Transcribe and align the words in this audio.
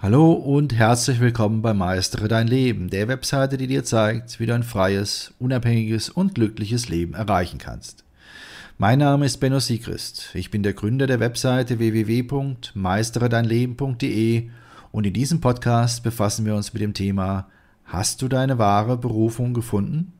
Hallo 0.00 0.32
und 0.32 0.74
herzlich 0.74 1.18
willkommen 1.18 1.60
bei 1.60 1.74
Meistere 1.74 2.28
dein 2.28 2.46
Leben, 2.46 2.88
der 2.88 3.08
Webseite, 3.08 3.56
die 3.56 3.66
dir 3.66 3.82
zeigt, 3.82 4.38
wie 4.38 4.46
du 4.46 4.54
ein 4.54 4.62
freies, 4.62 5.34
unabhängiges 5.40 6.08
und 6.08 6.36
glückliches 6.36 6.88
Leben 6.88 7.14
erreichen 7.14 7.58
kannst. 7.58 8.04
Mein 8.78 9.00
Name 9.00 9.26
ist 9.26 9.38
Benno 9.38 9.58
Siegrist. 9.58 10.30
Ich 10.34 10.52
bin 10.52 10.62
der 10.62 10.74
Gründer 10.74 11.08
der 11.08 11.18
Webseite 11.18 11.80
www.meisteredeinleben.de 11.80 14.50
und 14.92 15.04
in 15.04 15.12
diesem 15.12 15.40
Podcast 15.40 16.04
befassen 16.04 16.46
wir 16.46 16.54
uns 16.54 16.72
mit 16.72 16.80
dem 16.80 16.94
Thema 16.94 17.48
Hast 17.84 18.22
du 18.22 18.28
deine 18.28 18.56
wahre 18.56 18.98
Berufung 18.98 19.52
gefunden? 19.52 20.12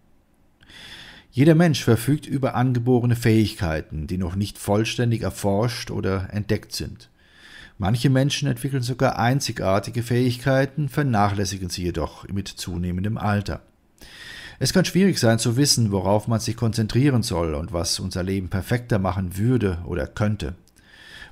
Jeder 1.30 1.54
Mensch 1.54 1.84
verfügt 1.84 2.26
über 2.26 2.56
angeborene 2.56 3.14
Fähigkeiten, 3.14 4.08
die 4.08 4.18
noch 4.18 4.34
nicht 4.34 4.58
vollständig 4.58 5.22
erforscht 5.22 5.92
oder 5.92 6.34
entdeckt 6.34 6.72
sind. 6.72 7.10
Manche 7.79 8.10
Menschen 8.10 8.48
entwickeln 8.48 8.82
sogar 8.82 9.18
einzigartige 9.18 10.02
Fähigkeiten, 10.02 10.88
vernachlässigen 10.88 11.70
sie 11.70 11.84
jedoch 11.84 12.27
mit 12.27 12.48
zunehmendem 12.48 13.16
Alter. 13.16 13.62
Es 14.59 14.73
kann 14.73 14.84
schwierig 14.84 15.20
sein 15.20 15.38
zu 15.38 15.56
wissen, 15.56 15.92
worauf 15.92 16.27
man 16.27 16.41
sich 16.41 16.56
konzentrieren 16.56 17.22
soll 17.22 17.55
und 17.55 17.72
was 17.72 18.00
unser 18.00 18.24
Leben 18.24 18.48
perfekter 18.48 18.98
machen 18.98 19.38
würde 19.38 19.78
oder 19.84 20.09
könnte. 20.09 20.55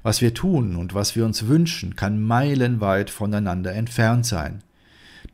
Was 0.04 0.20
wir 0.20 0.34
tun 0.34 0.76
und 0.76 0.94
was 0.94 1.16
wir 1.16 1.24
uns 1.24 1.48
wünschen, 1.48 1.96
kann 1.96 2.22
meilenweit 2.22 3.10
voneinander 3.10 3.72
entfernt 3.72 4.24
sein. 4.24 4.62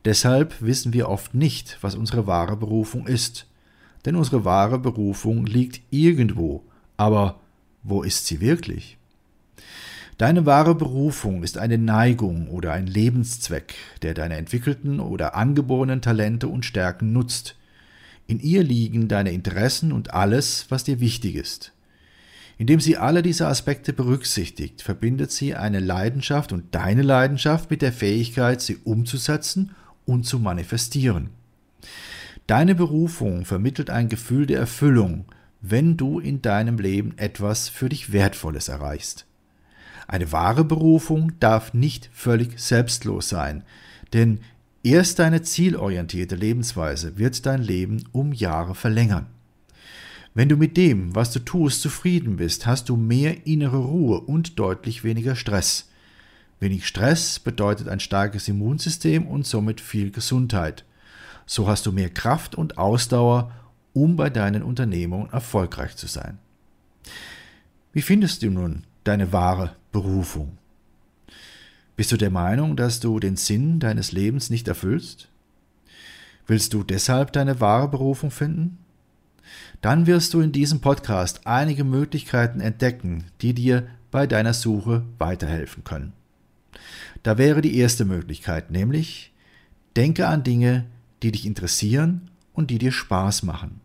Deshalb 0.05 0.59
wissen 0.61 0.93
wir 0.93 1.09
oft 1.09 1.35
nicht, 1.35 1.77
was 1.81 1.93
unsere 1.93 2.25
wahre 2.25 2.57
Berufung 2.57 3.05
ist. 3.05 3.45
Denn 4.05 4.15
unsere 4.15 4.45
wahre 4.45 4.79
Berufung 4.79 5.45
liegt 5.45 5.81
irgendwo. 5.91 6.63
Aber 6.97 7.39
wo 7.83 8.01
ist 8.01 8.25
sie 8.25 8.41
wirklich? 8.41 8.97
Deine 10.23 10.45
wahre 10.45 10.73
Berufung 10.73 11.43
ist 11.43 11.57
eine 11.57 11.77
Neigung 11.77 12.47
oder 12.47 12.71
ein 12.71 12.87
Lebenszweck, 12.87 13.75
der 14.03 14.13
deine 14.13 14.37
entwickelten 14.37 15.01
oder 15.01 15.35
angeborenen 15.35 16.01
Talente 16.01 16.47
und 16.47 16.63
Stärken 16.63 17.11
nutzt. 17.11 17.57
In 18.25 18.39
ihr 18.39 18.63
liegen 18.63 19.09
deine 19.09 19.33
Interessen 19.33 19.91
und 19.91 20.13
alles, 20.13 20.67
was 20.69 20.85
dir 20.85 21.01
wichtig 21.01 21.35
ist. 21.35 21.73
Indem 22.57 22.79
sie 22.79 22.95
alle 22.95 23.21
diese 23.21 23.47
Aspekte 23.47 23.91
berücksichtigt, 23.91 24.81
verbindet 24.81 25.33
sie 25.33 25.55
eine 25.55 25.81
Leidenschaft 25.81 26.53
und 26.53 26.73
deine 26.73 27.01
Leidenschaft 27.01 27.69
mit 27.69 27.81
der 27.81 27.91
Fähigkeit, 27.91 28.61
sie 28.61 28.77
umzusetzen 28.77 29.75
und 30.05 30.25
zu 30.25 30.39
manifestieren. 30.39 31.31
Deine 32.47 32.75
Berufung 32.75 33.43
vermittelt 33.43 33.89
ein 33.89 34.07
Gefühl 34.07 34.45
der 34.45 34.59
Erfüllung, 34.59 35.25
wenn 35.59 35.97
du 35.97 36.21
in 36.21 36.41
deinem 36.41 36.77
Leben 36.77 37.17
etwas 37.17 37.67
für 37.67 37.89
dich 37.89 38.13
Wertvolles 38.13 38.69
erreichst. 38.69 39.25
Eine 40.07 40.31
wahre 40.31 40.63
Berufung 40.63 41.39
darf 41.39 41.73
nicht 41.73 42.09
völlig 42.13 42.59
selbstlos 42.59 43.29
sein, 43.29 43.63
denn 44.13 44.39
erst 44.83 45.19
deine 45.19 45.41
zielorientierte 45.41 46.35
Lebensweise 46.35 47.17
wird 47.17 47.45
dein 47.45 47.61
Leben 47.61 48.03
um 48.11 48.33
Jahre 48.33 48.75
verlängern. 48.75 49.27
Wenn 50.35 50.49
du 50.49 50.57
mit 50.57 50.77
dem, 50.77 51.15
was 51.15 51.31
du 51.31 51.39
tust, 51.39 51.81
zufrieden 51.81 52.37
bist, 52.37 52.65
hast 52.65 52.89
du 52.89 52.97
mehr 52.97 53.45
innere 53.45 53.77
Ruhe 53.77 54.19
und 54.19 54.57
deutlich 54.57 55.03
weniger 55.03 55.35
Stress. 55.35 55.89
Wenig 56.59 56.87
Stress 56.87 57.39
bedeutet 57.39 57.87
ein 57.87 57.99
starkes 57.99 58.47
Immunsystem 58.47 59.27
und 59.27 59.45
somit 59.45 59.79
viel 59.79 60.11
Gesundheit. 60.11 60.85
So 61.45 61.67
hast 61.67 61.85
du 61.85 61.91
mehr 61.91 62.09
Kraft 62.09 62.55
und 62.55 62.77
Ausdauer, 62.77 63.51
um 63.93 64.15
bei 64.15 64.29
deinen 64.29 64.63
Unternehmungen 64.63 65.29
erfolgreich 65.31 65.95
zu 65.95 66.07
sein. 66.07 66.39
Wie 67.91 68.01
findest 68.01 68.41
du 68.41 68.49
nun 68.49 68.85
deine 69.03 69.31
wahre 69.33 69.75
Berufung? 69.93 70.57
Bist 71.95 72.11
du 72.11 72.17
der 72.17 72.31
Meinung, 72.31 72.75
dass 72.75 72.99
du 72.99 73.19
den 73.19 73.37
Sinn 73.37 73.79
deines 73.79 74.11
Lebens 74.11 74.49
nicht 74.49 74.67
erfüllst? 74.67 75.29
Willst 76.47 76.73
du 76.73 76.83
deshalb 76.83 77.31
deine 77.31 77.61
wahre 77.61 77.87
Berufung 77.87 78.31
finden? 78.31 78.79
Dann 79.81 80.07
wirst 80.07 80.33
du 80.33 80.41
in 80.41 80.51
diesem 80.51 80.81
Podcast 80.81 81.45
einige 81.45 81.83
Möglichkeiten 81.83 82.59
entdecken, 82.59 83.25
die 83.41 83.53
dir 83.53 83.87
bei 84.09 84.25
deiner 84.25 84.53
Suche 84.53 85.05
weiterhelfen 85.19 85.83
können. 85.83 86.13
Da 87.21 87.37
wäre 87.37 87.61
die 87.61 87.77
erste 87.77 88.03
Möglichkeit, 88.03 88.71
nämlich 88.71 89.31
denke 89.95 90.27
an 90.27 90.43
Dinge, 90.43 90.85
die 91.21 91.31
dich 91.31 91.45
interessieren 91.45 92.31
und 92.53 92.71
die 92.71 92.79
dir 92.79 92.91
Spaß 92.91 93.43
machen. 93.43 93.79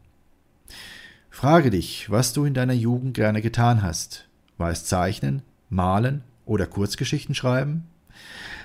Frage 1.28 1.68
dich, 1.68 2.10
was 2.10 2.32
du 2.32 2.46
in 2.46 2.54
deiner 2.54 2.72
Jugend 2.72 3.12
gerne 3.12 3.42
getan 3.42 3.82
hast. 3.82 4.26
War 4.56 4.70
es 4.70 4.86
Zeichnen, 4.86 5.42
Malen 5.68 6.22
oder 6.44 6.66
Kurzgeschichten 6.66 7.34
schreiben? 7.34 7.84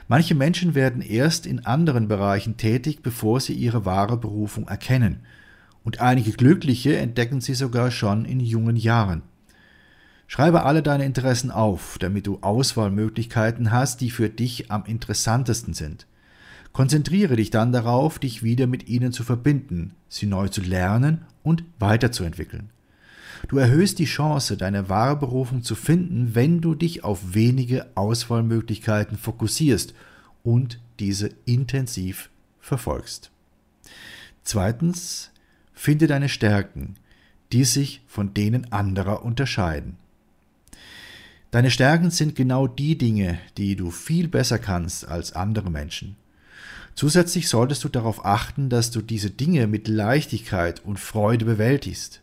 Manche 0.07 0.35
Menschen 0.35 0.75
werden 0.75 1.01
erst 1.01 1.45
in 1.45 1.65
anderen 1.65 2.07
Bereichen 2.07 2.57
tätig, 2.57 3.01
bevor 3.01 3.39
sie 3.39 3.53
ihre 3.53 3.85
wahre 3.85 4.17
Berufung 4.17 4.67
erkennen, 4.67 5.21
und 5.83 5.99
einige 5.99 6.31
Glückliche 6.31 6.97
entdecken 6.97 7.41
sie 7.41 7.55
sogar 7.55 7.91
schon 7.91 8.25
in 8.25 8.39
jungen 8.39 8.75
Jahren. 8.75 9.21
Schreibe 10.27 10.63
alle 10.63 10.81
deine 10.81 11.05
Interessen 11.05 11.51
auf, 11.51 11.97
damit 11.99 12.25
du 12.25 12.39
Auswahlmöglichkeiten 12.41 13.71
hast, 13.71 14.01
die 14.01 14.09
für 14.09 14.29
dich 14.29 14.71
am 14.71 14.85
interessantesten 14.85 15.73
sind. 15.73 16.07
Konzentriere 16.71 17.35
dich 17.35 17.51
dann 17.51 17.71
darauf, 17.71 18.17
dich 18.17 18.41
wieder 18.41 18.65
mit 18.65 18.87
ihnen 18.87 19.11
zu 19.11 19.23
verbinden, 19.23 19.93
sie 20.09 20.25
neu 20.25 20.47
zu 20.47 20.61
lernen 20.61 21.25
und 21.43 21.63
weiterzuentwickeln. 21.77 22.71
Du 23.47 23.57
erhöhst 23.57 23.99
die 23.99 24.05
Chance, 24.05 24.57
deine 24.57 24.89
wahre 24.89 25.17
Berufung 25.17 25.63
zu 25.63 25.75
finden, 25.75 26.33
wenn 26.33 26.61
du 26.61 26.75
dich 26.75 27.03
auf 27.03 27.33
wenige 27.33 27.87
Auswahlmöglichkeiten 27.95 29.17
fokussierst 29.17 29.93
und 30.43 30.79
diese 30.99 31.29
intensiv 31.45 32.29
verfolgst. 32.59 33.31
Zweitens, 34.43 35.31
finde 35.73 36.07
deine 36.07 36.29
Stärken, 36.29 36.95
die 37.51 37.65
sich 37.65 38.01
von 38.07 38.33
denen 38.33 38.71
anderer 38.71 39.23
unterscheiden. 39.23 39.97
Deine 41.51 41.69
Stärken 41.69 42.09
sind 42.09 42.35
genau 42.35 42.65
die 42.65 42.97
Dinge, 42.97 43.37
die 43.57 43.75
du 43.75 43.91
viel 43.91 44.27
besser 44.27 44.57
kannst 44.57 45.07
als 45.07 45.33
andere 45.33 45.69
Menschen. 45.69 46.15
Zusätzlich 46.95 47.47
solltest 47.47 47.83
du 47.83 47.89
darauf 47.89 48.25
achten, 48.25 48.69
dass 48.69 48.89
du 48.89 49.01
diese 49.01 49.29
Dinge 49.29 49.67
mit 49.67 49.87
Leichtigkeit 49.87 50.83
und 50.83 50.99
Freude 50.99 51.45
bewältigst. 51.45 52.22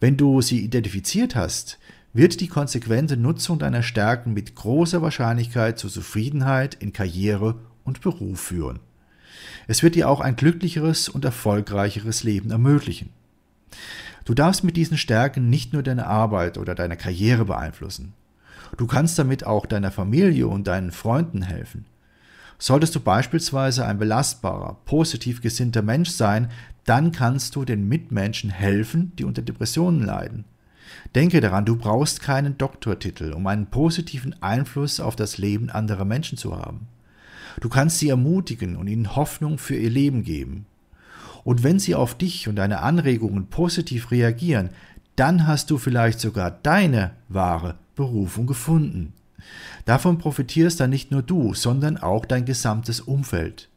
Wenn 0.00 0.16
du 0.16 0.40
sie 0.42 0.60
identifiziert 0.60 1.34
hast, 1.34 1.78
wird 2.12 2.40
die 2.40 2.48
konsequente 2.48 3.16
Nutzung 3.16 3.58
deiner 3.58 3.82
Stärken 3.82 4.32
mit 4.32 4.54
großer 4.54 5.02
Wahrscheinlichkeit 5.02 5.78
zur 5.78 5.90
Zufriedenheit 5.90 6.74
in 6.74 6.92
Karriere 6.92 7.56
und 7.84 8.00
Beruf 8.00 8.40
führen. 8.40 8.80
Es 9.66 9.82
wird 9.82 9.94
dir 9.94 10.08
auch 10.08 10.20
ein 10.20 10.36
glücklicheres 10.36 11.08
und 11.08 11.24
erfolgreicheres 11.24 12.22
Leben 12.22 12.50
ermöglichen. 12.50 13.10
Du 14.24 14.34
darfst 14.34 14.64
mit 14.64 14.76
diesen 14.76 14.98
Stärken 14.98 15.50
nicht 15.50 15.72
nur 15.72 15.82
deine 15.82 16.06
Arbeit 16.06 16.58
oder 16.58 16.74
deine 16.74 16.96
Karriere 16.96 17.44
beeinflussen. 17.44 18.14
Du 18.76 18.86
kannst 18.86 19.18
damit 19.18 19.44
auch 19.44 19.66
deiner 19.66 19.90
Familie 19.90 20.48
und 20.48 20.66
deinen 20.66 20.92
Freunden 20.92 21.42
helfen. 21.42 21.86
Solltest 22.58 22.94
du 22.94 23.00
beispielsweise 23.00 23.86
ein 23.86 23.98
belastbarer, 23.98 24.78
positiv 24.84 25.40
gesinnter 25.40 25.82
Mensch 25.82 26.10
sein, 26.10 26.50
dann 26.88 27.12
kannst 27.12 27.54
du 27.54 27.64
den 27.64 27.86
Mitmenschen 27.86 28.50
helfen, 28.50 29.12
die 29.16 29.24
unter 29.24 29.42
Depressionen 29.42 30.02
leiden. 30.02 30.44
Denke 31.14 31.40
daran, 31.40 31.66
du 31.66 31.76
brauchst 31.76 32.22
keinen 32.22 32.56
Doktortitel, 32.56 33.32
um 33.32 33.46
einen 33.46 33.66
positiven 33.66 34.34
Einfluss 34.42 35.00
auf 35.00 35.14
das 35.14 35.36
Leben 35.36 35.68
anderer 35.68 36.04
Menschen 36.04 36.38
zu 36.38 36.56
haben. 36.56 36.88
Du 37.60 37.68
kannst 37.68 37.98
sie 37.98 38.08
ermutigen 38.08 38.76
und 38.76 38.86
ihnen 38.88 39.16
Hoffnung 39.16 39.58
für 39.58 39.76
ihr 39.76 39.90
Leben 39.90 40.22
geben. 40.22 40.66
Und 41.44 41.62
wenn 41.62 41.78
sie 41.78 41.94
auf 41.94 42.16
dich 42.16 42.48
und 42.48 42.56
deine 42.56 42.80
Anregungen 42.80 43.48
positiv 43.48 44.10
reagieren, 44.10 44.70
dann 45.16 45.46
hast 45.46 45.70
du 45.70 45.78
vielleicht 45.78 46.20
sogar 46.20 46.50
deine 46.50 47.10
wahre 47.28 47.74
Berufung 47.96 48.46
gefunden. 48.46 49.12
Davon 49.84 50.18
profitierst 50.18 50.80
dann 50.80 50.90
nicht 50.90 51.10
nur 51.10 51.22
du, 51.22 51.54
sondern 51.54 51.96
auch 51.96 52.24
dein 52.24 52.44
gesamtes 52.44 53.00
Umfeld. 53.00 53.68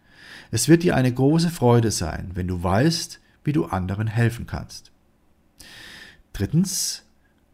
Es 0.52 0.68
wird 0.68 0.84
dir 0.84 0.96
eine 0.96 1.14
große 1.14 1.50
Freude 1.50 1.92
sein, 1.92 2.32
wenn 2.34 2.48
du 2.48 2.62
weißt, 2.62 3.20
wie 3.46 3.54
du 3.54 3.66
anderen 3.66 4.08
helfen 4.08 4.48
kannst. 4.48 4.92
Drittens, 6.34 7.04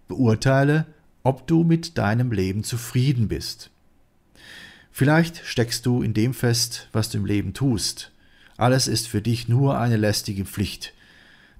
beurteile, 0.07 0.87
ob 1.23 1.45
du 1.45 1.63
mit 1.63 1.97
deinem 1.97 2.31
Leben 2.31 2.63
zufrieden 2.63 3.27
bist. 3.27 3.69
Vielleicht 4.91 5.45
steckst 5.45 5.85
du 5.85 6.01
in 6.01 6.15
dem 6.15 6.33
fest, 6.33 6.89
was 6.91 7.09
du 7.09 7.19
im 7.19 7.25
Leben 7.25 7.53
tust. 7.53 8.11
Alles 8.57 8.87
ist 8.87 9.07
für 9.07 9.21
dich 9.21 9.47
nur 9.47 9.77
eine 9.77 9.97
lästige 9.97 10.45
Pflicht. 10.45 10.93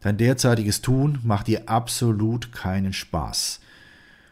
Dein 0.02 0.18
derzeitiges 0.18 0.82
Tun 0.82 1.20
macht 1.24 1.48
dir 1.48 1.70
absolut 1.70 2.52
keinen 2.52 2.94
Spaß. 2.94 3.60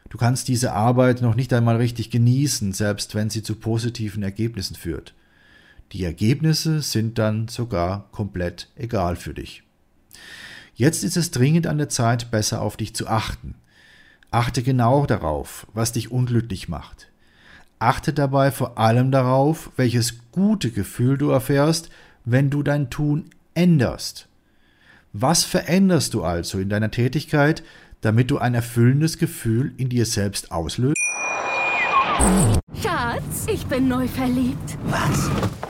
Du 0.10 0.18
kannst 0.18 0.48
diese 0.48 0.74
Arbeit 0.74 1.22
noch 1.22 1.36
nicht 1.36 1.54
einmal 1.54 1.76
richtig 1.76 2.10
genießen, 2.10 2.74
selbst 2.74 3.14
wenn 3.14 3.30
sie 3.30 3.44
zu 3.44 3.56
positiven 3.56 4.24
Ergebnissen 4.24 4.76
führt. 4.76 5.14
Die 5.92 6.04
Ergebnisse 6.04 6.82
sind 6.82 7.18
dann 7.18 7.48
sogar 7.48 8.10
komplett 8.12 8.70
egal 8.76 9.16
für 9.16 9.34
dich. 9.34 9.64
Jetzt 10.74 11.04
ist 11.04 11.16
es 11.16 11.32
dringend 11.32 11.68
an 11.68 11.78
der 11.78 11.90
Zeit, 11.90 12.32
besser 12.32 12.62
auf 12.62 12.76
dich 12.76 12.94
zu 12.96 13.08
achten. 13.08 13.56
Achte 14.32 14.64
genau 14.64 15.06
darauf, 15.06 15.68
was 15.74 15.94
dich 15.94 16.12
unglücklich 16.12 16.68
macht. 16.68 17.10
Achte 17.80 18.12
dabei 18.14 18.52
vor 18.52 18.78
allem 18.78 19.12
darauf, 19.12 19.72
welches 19.78 20.32
gute 20.32 20.72
Gefühl 20.72 21.18
du 21.18 21.30
erfährst, 21.30 21.90
wenn 22.26 22.50
du 22.50 22.64
dein 22.64 22.90
Tun 22.90 23.30
änderst. 23.54 24.28
Was 25.14 25.46
veränderst 25.46 26.14
du 26.14 26.24
also 26.24 26.60
in 26.60 26.68
deiner 26.68 26.92
Tätigkeit, 26.92 27.64
damit 28.02 28.32
du 28.32 28.38
ein 28.38 28.54
erfüllendes 28.54 29.18
Gefühl 29.18 29.74
in 29.78 29.88
dir 29.88 30.06
selbst 30.06 30.52
auslöst? 30.52 30.98
Schatz, 32.82 33.46
ich 33.48 33.66
bin 33.66 33.88
neu 33.88 34.08
verliebt. 34.08 34.78
Was? 34.88 35.30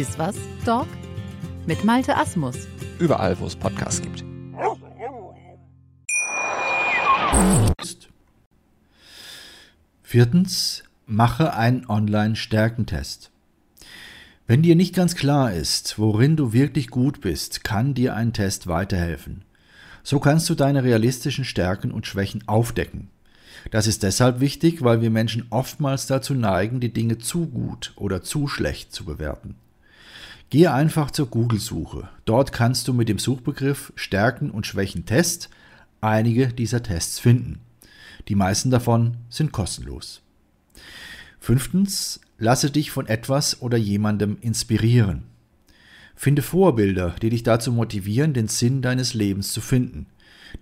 Iswas 0.00 0.34
Dog 0.64 0.86
mit 1.66 1.84
Malte 1.84 2.16
Asmus. 2.16 2.56
Überall, 2.98 3.38
wo 3.38 3.44
es 3.44 3.54
Podcasts 3.54 4.00
gibt. 4.00 4.24
Viertens, 10.02 10.84
mache 11.04 11.52
einen 11.52 11.84
Online-Stärkentest. 11.86 13.30
Wenn 14.46 14.62
dir 14.62 14.74
nicht 14.74 14.94
ganz 14.94 15.16
klar 15.16 15.52
ist, 15.52 15.98
worin 15.98 16.34
du 16.34 16.54
wirklich 16.54 16.88
gut 16.88 17.20
bist, 17.20 17.62
kann 17.62 17.92
dir 17.92 18.16
ein 18.16 18.32
Test 18.32 18.68
weiterhelfen. 18.68 19.44
So 20.02 20.18
kannst 20.18 20.48
du 20.48 20.54
deine 20.54 20.82
realistischen 20.82 21.44
Stärken 21.44 21.90
und 21.90 22.06
Schwächen 22.06 22.48
aufdecken. 22.48 23.10
Das 23.70 23.86
ist 23.86 24.02
deshalb 24.02 24.40
wichtig, 24.40 24.82
weil 24.82 25.02
wir 25.02 25.10
Menschen 25.10 25.44
oftmals 25.50 26.06
dazu 26.06 26.32
neigen, 26.32 26.80
die 26.80 26.90
Dinge 26.90 27.18
zu 27.18 27.48
gut 27.48 27.92
oder 27.96 28.22
zu 28.22 28.48
schlecht 28.48 28.94
zu 28.94 29.04
bewerten. 29.04 29.56
Gehe 30.50 30.72
einfach 30.72 31.12
zur 31.12 31.28
Google-Suche. 31.28 32.08
Dort 32.24 32.52
kannst 32.52 32.88
du 32.88 32.92
mit 32.92 33.08
dem 33.08 33.20
Suchbegriff 33.20 33.92
Stärken 33.94 34.50
und 34.50 34.66
Schwächen 34.66 35.06
Test 35.06 35.48
einige 36.00 36.48
dieser 36.48 36.82
Tests 36.82 37.20
finden. 37.20 37.60
Die 38.26 38.34
meisten 38.34 38.70
davon 38.70 39.16
sind 39.28 39.52
kostenlos. 39.52 40.22
Fünftens, 41.38 42.20
lasse 42.36 42.70
dich 42.70 42.90
von 42.90 43.06
etwas 43.06 43.62
oder 43.62 43.78
jemandem 43.78 44.38
inspirieren. 44.40 45.22
Finde 46.16 46.42
Vorbilder, 46.42 47.14
die 47.22 47.30
dich 47.30 47.44
dazu 47.44 47.72
motivieren, 47.72 48.34
den 48.34 48.48
Sinn 48.48 48.82
deines 48.82 49.14
Lebens 49.14 49.52
zu 49.52 49.60
finden. 49.60 50.06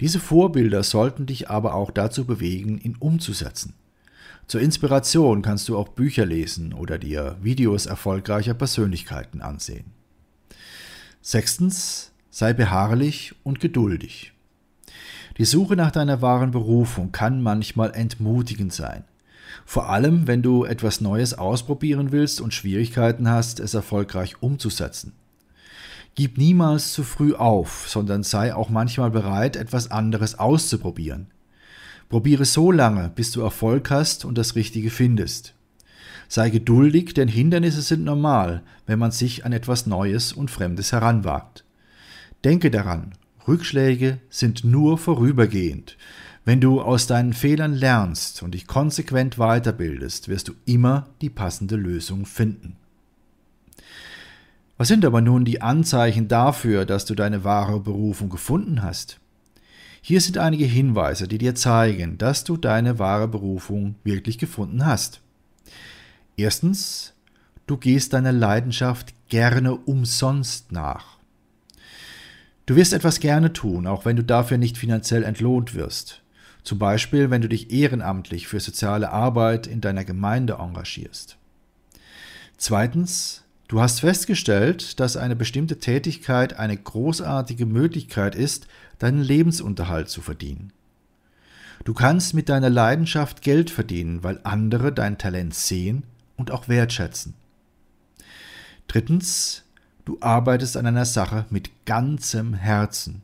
Diese 0.00 0.20
Vorbilder 0.20 0.82
sollten 0.82 1.24
dich 1.24 1.48
aber 1.48 1.74
auch 1.74 1.90
dazu 1.90 2.26
bewegen, 2.26 2.78
ihn 2.78 2.96
umzusetzen. 2.98 3.72
Zur 4.48 4.62
Inspiration 4.62 5.42
kannst 5.42 5.68
du 5.68 5.76
auch 5.76 5.88
Bücher 5.88 6.24
lesen 6.24 6.72
oder 6.72 6.96
dir 6.96 7.36
Videos 7.42 7.84
erfolgreicher 7.84 8.54
Persönlichkeiten 8.54 9.42
ansehen. 9.42 9.92
Sechstens, 11.20 12.12
sei 12.30 12.54
beharrlich 12.54 13.34
und 13.44 13.60
geduldig. 13.60 14.32
Die 15.36 15.44
Suche 15.44 15.76
nach 15.76 15.90
deiner 15.90 16.22
wahren 16.22 16.50
Berufung 16.50 17.12
kann 17.12 17.42
manchmal 17.42 17.94
entmutigend 17.94 18.72
sein. 18.72 19.04
Vor 19.66 19.90
allem, 19.90 20.26
wenn 20.26 20.40
du 20.40 20.64
etwas 20.64 21.02
Neues 21.02 21.34
ausprobieren 21.34 22.10
willst 22.10 22.40
und 22.40 22.54
Schwierigkeiten 22.54 23.28
hast, 23.28 23.60
es 23.60 23.74
erfolgreich 23.74 24.42
umzusetzen. 24.42 25.12
Gib 26.14 26.38
niemals 26.38 26.94
zu 26.94 27.04
früh 27.04 27.34
auf, 27.34 27.86
sondern 27.86 28.22
sei 28.22 28.54
auch 28.54 28.70
manchmal 28.70 29.10
bereit, 29.10 29.56
etwas 29.56 29.90
anderes 29.90 30.38
auszuprobieren. 30.38 31.26
Probiere 32.08 32.44
so 32.44 32.72
lange, 32.72 33.10
bis 33.14 33.32
du 33.32 33.42
Erfolg 33.42 33.90
hast 33.90 34.24
und 34.24 34.38
das 34.38 34.54
Richtige 34.54 34.90
findest. 34.90 35.54
Sei 36.28 36.50
geduldig, 36.50 37.14
denn 37.14 37.28
Hindernisse 37.28 37.82
sind 37.82 38.04
normal, 38.04 38.62
wenn 38.86 38.98
man 38.98 39.10
sich 39.10 39.44
an 39.44 39.52
etwas 39.52 39.86
Neues 39.86 40.32
und 40.32 40.50
Fremdes 40.50 40.92
heranwagt. 40.92 41.64
Denke 42.44 42.70
daran, 42.70 43.12
Rückschläge 43.46 44.18
sind 44.30 44.64
nur 44.64 44.98
vorübergehend. 44.98 45.96
Wenn 46.44 46.60
du 46.60 46.80
aus 46.80 47.06
deinen 47.06 47.34
Fehlern 47.34 47.74
lernst 47.74 48.42
und 48.42 48.52
dich 48.52 48.66
konsequent 48.66 49.36
weiterbildest, 49.36 50.28
wirst 50.28 50.48
du 50.48 50.54
immer 50.64 51.08
die 51.20 51.30
passende 51.30 51.76
Lösung 51.76 52.24
finden. 52.24 52.76
Was 54.78 54.88
sind 54.88 55.04
aber 55.04 55.20
nun 55.20 55.44
die 55.44 55.60
Anzeichen 55.60 56.28
dafür, 56.28 56.86
dass 56.86 57.04
du 57.04 57.14
deine 57.14 57.42
wahre 57.42 57.80
Berufung 57.80 58.30
gefunden 58.30 58.82
hast? 58.82 59.18
Hier 60.00 60.20
sind 60.20 60.38
einige 60.38 60.64
Hinweise, 60.64 61.28
die 61.28 61.38
dir 61.38 61.54
zeigen, 61.54 62.18
dass 62.18 62.44
du 62.44 62.56
deine 62.56 62.98
wahre 62.98 63.28
Berufung 63.28 63.96
wirklich 64.04 64.38
gefunden 64.38 64.86
hast. 64.86 65.20
Erstens, 66.36 67.14
du 67.66 67.76
gehst 67.76 68.12
deiner 68.12 68.32
Leidenschaft 68.32 69.12
gerne 69.28 69.74
umsonst 69.74 70.72
nach. 70.72 71.18
Du 72.66 72.76
wirst 72.76 72.92
etwas 72.92 73.20
gerne 73.20 73.52
tun, 73.52 73.86
auch 73.86 74.04
wenn 74.04 74.16
du 74.16 74.22
dafür 74.22 74.58
nicht 74.58 74.76
finanziell 74.76 75.24
entlohnt 75.24 75.74
wirst. 75.74 76.22
Zum 76.62 76.78
Beispiel, 76.78 77.30
wenn 77.30 77.40
du 77.40 77.48
dich 77.48 77.70
ehrenamtlich 77.72 78.46
für 78.46 78.60
soziale 78.60 79.10
Arbeit 79.10 79.66
in 79.66 79.80
deiner 79.80 80.04
Gemeinde 80.04 80.58
engagierst. 80.60 81.38
Zweitens, 82.58 83.44
Du 83.68 83.82
hast 83.82 84.00
festgestellt, 84.00 84.98
dass 84.98 85.18
eine 85.18 85.36
bestimmte 85.36 85.78
Tätigkeit 85.78 86.58
eine 86.58 86.76
großartige 86.76 87.66
Möglichkeit 87.66 88.34
ist, 88.34 88.66
deinen 88.98 89.22
Lebensunterhalt 89.22 90.08
zu 90.08 90.22
verdienen. 90.22 90.72
Du 91.84 91.92
kannst 91.92 92.32
mit 92.32 92.48
deiner 92.48 92.70
Leidenschaft 92.70 93.42
Geld 93.42 93.70
verdienen, 93.70 94.22
weil 94.22 94.40
andere 94.42 94.90
dein 94.90 95.18
Talent 95.18 95.54
sehen 95.54 96.04
und 96.36 96.50
auch 96.50 96.68
wertschätzen. 96.68 97.34
Drittens, 98.86 99.64
du 100.06 100.16
arbeitest 100.22 100.78
an 100.78 100.86
einer 100.86 101.04
Sache 101.04 101.44
mit 101.50 101.70
ganzem 101.84 102.54
Herzen. 102.54 103.20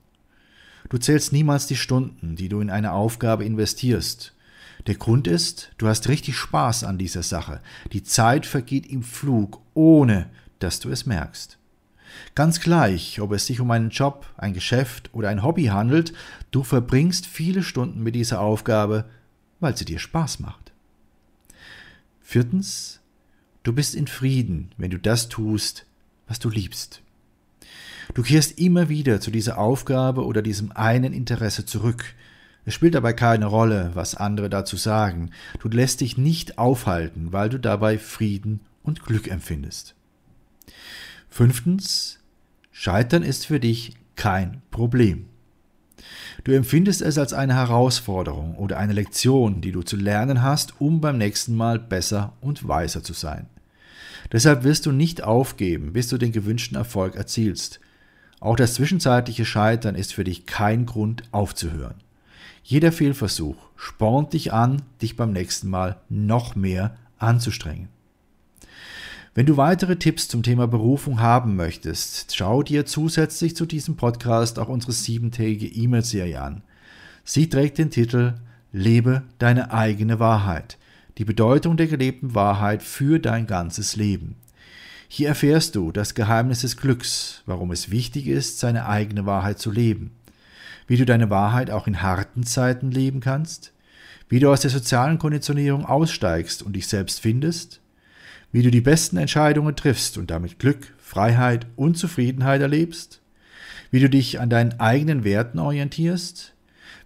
Du 0.90 0.98
zählst 0.98 1.32
niemals 1.32 1.66
die 1.66 1.76
Stunden, 1.76 2.36
die 2.36 2.50
du 2.50 2.60
in 2.60 2.68
eine 2.68 2.92
Aufgabe 2.92 3.46
investierst. 3.46 4.33
Der 4.86 4.96
Grund 4.96 5.26
ist, 5.26 5.72
du 5.78 5.88
hast 5.88 6.08
richtig 6.08 6.36
Spaß 6.36 6.84
an 6.84 6.98
dieser 6.98 7.22
Sache. 7.22 7.60
Die 7.92 8.02
Zeit 8.02 8.44
vergeht 8.44 8.86
im 8.86 9.02
Flug, 9.02 9.60
ohne 9.72 10.28
dass 10.58 10.80
du 10.80 10.90
es 10.90 11.06
merkst. 11.06 11.58
Ganz 12.34 12.60
gleich, 12.60 13.20
ob 13.20 13.32
es 13.32 13.46
sich 13.46 13.60
um 13.60 13.70
einen 13.70 13.90
Job, 13.90 14.26
ein 14.36 14.52
Geschäft 14.52 15.10
oder 15.12 15.30
ein 15.30 15.42
Hobby 15.42 15.64
handelt, 15.66 16.12
du 16.50 16.62
verbringst 16.62 17.26
viele 17.26 17.62
Stunden 17.62 18.02
mit 18.02 18.14
dieser 18.14 18.40
Aufgabe, 18.40 19.06
weil 19.60 19.76
sie 19.76 19.84
dir 19.84 19.98
Spaß 19.98 20.40
macht. 20.40 20.72
Viertens, 22.20 23.00
du 23.62 23.72
bist 23.72 23.94
in 23.94 24.06
Frieden, 24.06 24.70
wenn 24.76 24.90
du 24.90 24.98
das 24.98 25.28
tust, 25.28 25.86
was 26.28 26.38
du 26.38 26.50
liebst. 26.50 27.00
Du 28.12 28.22
kehrst 28.22 28.58
immer 28.58 28.88
wieder 28.88 29.20
zu 29.20 29.30
dieser 29.30 29.58
Aufgabe 29.58 30.24
oder 30.24 30.42
diesem 30.42 30.72
einen 30.72 31.12
Interesse 31.12 31.64
zurück, 31.64 32.14
es 32.64 32.74
spielt 32.74 32.94
dabei 32.94 33.12
keine 33.12 33.46
Rolle, 33.46 33.90
was 33.94 34.14
andere 34.14 34.48
dazu 34.48 34.76
sagen. 34.76 35.30
Du 35.60 35.68
lässt 35.68 36.00
dich 36.00 36.16
nicht 36.16 36.58
aufhalten, 36.58 37.32
weil 37.32 37.48
du 37.48 37.58
dabei 37.58 37.98
Frieden 37.98 38.60
und 38.82 39.04
Glück 39.04 39.28
empfindest. 39.28 39.94
Fünftens, 41.28 42.20
Scheitern 42.72 43.22
ist 43.22 43.46
für 43.46 43.60
dich 43.60 43.96
kein 44.16 44.62
Problem. 44.70 45.26
Du 46.44 46.52
empfindest 46.52 47.02
es 47.02 47.18
als 47.18 47.32
eine 47.32 47.54
Herausforderung 47.54 48.56
oder 48.56 48.78
eine 48.78 48.92
Lektion, 48.92 49.60
die 49.60 49.72
du 49.72 49.82
zu 49.82 49.96
lernen 49.96 50.42
hast, 50.42 50.80
um 50.80 51.00
beim 51.00 51.18
nächsten 51.18 51.54
Mal 51.56 51.78
besser 51.78 52.34
und 52.40 52.66
weiser 52.66 53.02
zu 53.02 53.12
sein. 53.12 53.46
Deshalb 54.32 54.64
wirst 54.64 54.86
du 54.86 54.92
nicht 54.92 55.22
aufgeben, 55.22 55.92
bis 55.92 56.08
du 56.08 56.18
den 56.18 56.32
gewünschten 56.32 56.76
Erfolg 56.76 57.14
erzielst. 57.14 57.80
Auch 58.40 58.56
das 58.56 58.74
zwischenzeitliche 58.74 59.44
Scheitern 59.44 59.94
ist 59.94 60.12
für 60.12 60.24
dich 60.24 60.46
kein 60.46 60.86
Grund 60.86 61.22
aufzuhören. 61.30 62.03
Jeder 62.66 62.92
Fehlversuch 62.92 63.56
spornt 63.76 64.32
dich 64.32 64.54
an, 64.54 64.80
dich 65.02 65.16
beim 65.16 65.32
nächsten 65.34 65.68
Mal 65.68 66.00
noch 66.08 66.56
mehr 66.56 66.96
anzustrengen. 67.18 67.88
Wenn 69.34 69.44
du 69.44 69.58
weitere 69.58 69.96
Tipps 69.96 70.28
zum 70.28 70.42
Thema 70.42 70.66
Berufung 70.66 71.20
haben 71.20 71.56
möchtest, 71.56 72.34
schau 72.34 72.62
dir 72.62 72.86
zusätzlich 72.86 73.54
zu 73.54 73.66
diesem 73.66 73.96
Podcast 73.96 74.58
auch 74.58 74.68
unsere 74.68 74.92
siebentägige 74.92 75.66
E-Mail-Serie 75.66 76.40
an. 76.40 76.62
Sie 77.22 77.50
trägt 77.50 77.76
den 77.76 77.90
Titel 77.90 78.32
Lebe 78.72 79.24
deine 79.38 79.70
eigene 79.70 80.18
Wahrheit. 80.18 80.78
Die 81.18 81.26
Bedeutung 81.26 81.76
der 81.76 81.86
gelebten 81.86 82.34
Wahrheit 82.34 82.82
für 82.82 83.18
dein 83.18 83.46
ganzes 83.46 83.94
Leben. 83.94 84.36
Hier 85.06 85.28
erfährst 85.28 85.74
du 85.76 85.92
das 85.92 86.14
Geheimnis 86.14 86.62
des 86.62 86.78
Glücks, 86.78 87.42
warum 87.44 87.72
es 87.72 87.90
wichtig 87.90 88.26
ist, 88.26 88.58
seine 88.58 88.86
eigene 88.86 89.26
Wahrheit 89.26 89.58
zu 89.58 89.70
leben 89.70 90.12
wie 90.86 90.96
du 90.96 91.04
deine 91.04 91.30
Wahrheit 91.30 91.70
auch 91.70 91.86
in 91.86 92.02
harten 92.02 92.44
Zeiten 92.44 92.90
leben 92.90 93.20
kannst, 93.20 93.72
wie 94.28 94.40
du 94.40 94.50
aus 94.50 94.60
der 94.60 94.70
sozialen 94.70 95.18
Konditionierung 95.18 95.84
aussteigst 95.84 96.62
und 96.62 96.74
dich 96.74 96.86
selbst 96.86 97.20
findest, 97.20 97.80
wie 98.52 98.62
du 98.62 98.70
die 98.70 98.80
besten 98.80 99.16
Entscheidungen 99.16 99.76
triffst 99.76 100.16
und 100.18 100.30
damit 100.30 100.58
Glück, 100.58 100.92
Freiheit 100.98 101.66
und 101.76 101.98
Zufriedenheit 101.98 102.60
erlebst, 102.60 103.20
wie 103.90 104.00
du 104.00 104.08
dich 104.08 104.40
an 104.40 104.50
deinen 104.50 104.80
eigenen 104.80 105.24
Werten 105.24 105.58
orientierst, 105.58 106.54